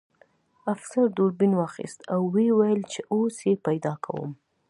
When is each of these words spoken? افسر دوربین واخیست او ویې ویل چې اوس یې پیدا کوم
افسر 0.73 1.05
دوربین 1.17 1.53
واخیست 1.59 1.99
او 2.13 2.21
ویې 2.33 2.49
ویل 2.57 2.81
چې 2.91 2.99
اوس 3.13 3.35
یې 3.47 3.53
پیدا 3.67 3.93
کوم 4.05 4.31